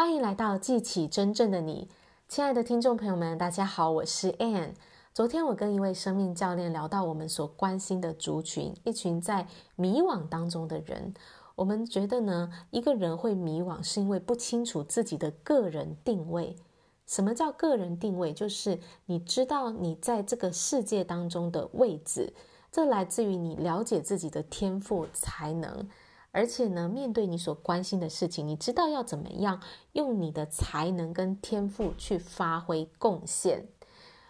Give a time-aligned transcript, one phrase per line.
[0.00, 1.86] 欢迎来到记起真正的你，
[2.26, 4.70] 亲爱的听众朋友们，大家好，我是 Anne。
[5.12, 11.12] 昨天我跟一位生命教练聊到我们所关心的族群，一群在迷惘当中的人。
[11.54, 16.56] 我们觉得呢，一个人会迷惘，是因为不清楚自己的个人定位。
[17.04, 18.32] 什么叫个人定位？
[18.32, 22.32] 就是你知道你在这个世界当中的位置，
[22.72, 25.86] 这来自于你了解自己的天赋才能。
[26.32, 29.60] 而且呢，面对你所关心的事情，你知道要怎么样
[29.92, 33.66] 用你的才能跟天赋去发挥贡献。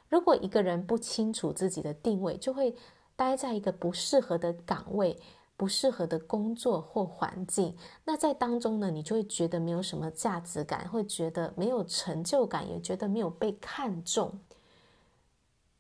[0.09, 2.75] 如果一个人不清楚自己的定位，就会
[3.17, 5.21] 待在一个不适合的岗位、
[5.57, 7.77] 不适合的工作或环境。
[8.05, 14.41] 那在当中呢，你就会觉得没有什么价值感，会觉得没有成就感，也觉得没有被看重。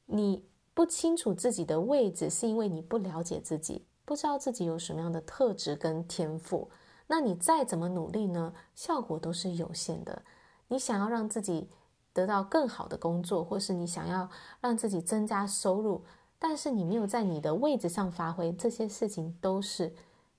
[0.06, 0.44] 你
[0.74, 3.86] 不清楚自己的位置，是因为你不了解自己。
[4.10, 6.68] 不知道自己有什么样的特质跟天赋，
[7.06, 8.52] 那你再怎么努力呢？
[8.74, 10.22] 效果都是有限的。
[10.66, 11.70] 你想要让自己
[12.12, 14.28] 得到更好的工作，或是你想要
[14.60, 16.02] 让自己增加收入，
[16.40, 19.94] 但是你没有在你的位置上发挥，这些事情都是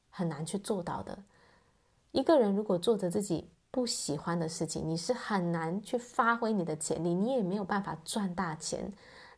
[0.09, 1.17] 很难去做到的。
[2.11, 8.91] 一个人如果做着自己不喜欢的事情，你是很难去发挥你的潜力，你也没有办法赚大钱。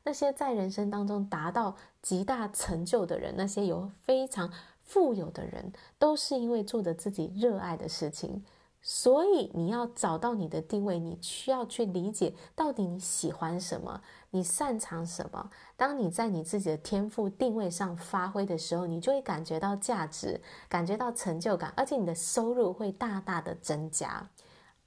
[0.03, 4.51] 那些在人生当中达到极大成就的人，那些有非常
[4.83, 8.43] 富有的人，都是因为做着自己热爱的事情。
[8.85, 15.49] 所以你要找到你的定位，你需要去理解到底你喜欢什么，你擅长什么。
[15.77, 24.27] 当你在你自己的天赋定位上发挥的时候，你就会感觉到价值，感觉到成就感，而且你的收入会大大的增加。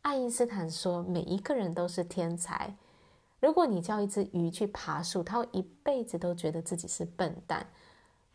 [0.03, 2.77] 爱因斯坦说：“每一个人都是天才。”
[3.41, 7.67] 如果你叫一只鱼去爬树，它会一辈子都觉得自己是笨蛋。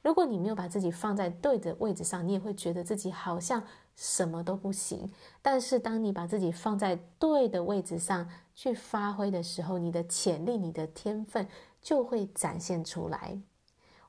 [0.04, 3.64] 如果你没有把自己放在对的位置上，你也会觉得自己好像
[3.96, 5.12] 什么都不行。
[5.42, 11.48] 但是，当你把自己放在对的位置上去发挥的时候，你的潜力、你的天分
[11.82, 13.40] 就会展现出来。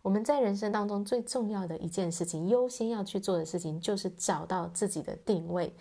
[0.01, 5.75] 我们在人生当中最重要的一件事情，优先要去做的事情，就是找到自己的定位。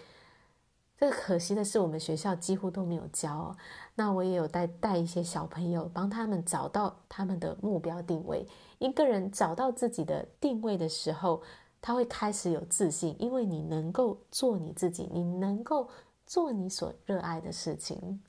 [1.01, 3.57] 这个可惜的是，我们学校几乎都没有教哦。
[3.95, 8.47] 那我也有带带一些小朋友，帮他们找到他们的目标定位。
[8.78, 11.41] 一个人找到自己的定位的时候，
[11.81, 15.90] 他会开始有自信，因为你能够做你自己，你能够
[16.28, 18.22] 做你所热爱的事情。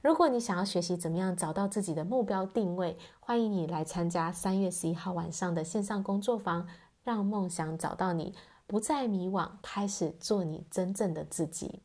[0.00, 6.68] 如果你想要学习怎么样找到自己的目标定位，欢迎你来参加三月十一号晚上的线上工作坊，
[7.02, 8.32] 让梦想找到你，
[8.68, 11.82] 不再迷惘，开始做你真正的自己。